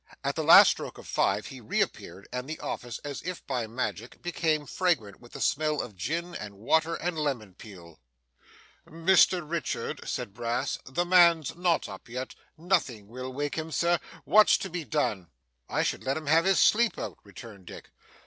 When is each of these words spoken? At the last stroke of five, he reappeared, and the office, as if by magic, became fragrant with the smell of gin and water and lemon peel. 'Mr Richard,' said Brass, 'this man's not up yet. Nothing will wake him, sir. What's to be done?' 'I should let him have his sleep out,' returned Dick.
At 0.23 0.33
the 0.35 0.43
last 0.43 0.71
stroke 0.71 0.97
of 0.97 1.05
five, 1.07 1.45
he 1.45 1.61
reappeared, 1.61 2.27
and 2.33 2.49
the 2.49 2.59
office, 2.59 2.97
as 3.03 3.21
if 3.21 3.45
by 3.45 3.67
magic, 3.67 4.19
became 4.23 4.65
fragrant 4.65 5.19
with 5.21 5.33
the 5.33 5.39
smell 5.39 5.79
of 5.79 5.95
gin 5.95 6.33
and 6.33 6.55
water 6.55 6.95
and 6.95 7.19
lemon 7.19 7.53
peel. 7.53 7.99
'Mr 8.89 9.47
Richard,' 9.47 10.01
said 10.09 10.33
Brass, 10.33 10.79
'this 10.85 11.05
man's 11.05 11.55
not 11.55 11.87
up 11.87 12.09
yet. 12.09 12.33
Nothing 12.57 13.09
will 13.09 13.31
wake 13.31 13.53
him, 13.59 13.71
sir. 13.71 13.99
What's 14.25 14.57
to 14.57 14.71
be 14.71 14.85
done?' 14.85 15.27
'I 15.69 15.83
should 15.83 16.03
let 16.03 16.17
him 16.17 16.25
have 16.25 16.45
his 16.45 16.57
sleep 16.57 16.97
out,' 16.97 17.19
returned 17.23 17.67
Dick. 17.67 17.91